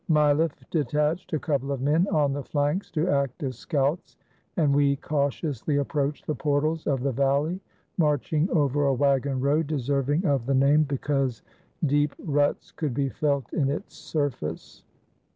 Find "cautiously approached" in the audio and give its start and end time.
4.95-6.25